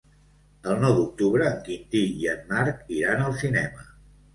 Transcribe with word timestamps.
El 0.71 0.79
nou 0.83 0.95
d'octubre 1.01 1.47
en 1.51 1.61
Quintí 1.69 2.03
i 2.25 2.29
en 2.35 2.45
Marc 2.51 2.85
iran 3.01 3.27
al 3.31 3.41
cinema. 3.47 3.93